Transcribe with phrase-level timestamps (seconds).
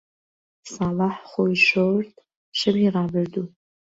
[0.73, 2.11] ساڵح خۆی شۆرد،
[2.59, 3.45] شەوی ڕابردوو.